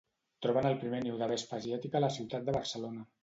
[0.45, 3.07] Troben el primer niu de vespa asiàtica a la ciutat de Barcelona.